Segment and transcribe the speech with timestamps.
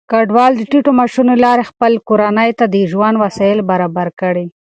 [0.11, 4.45] کډوال د ټيټو معاشونو له لارې خپلې کورنۍ ته د ژوند وسايل برابر کړي.